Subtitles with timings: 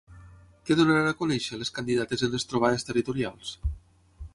[0.69, 3.55] Què donaran a conèixer les candidates en les trobades territorials?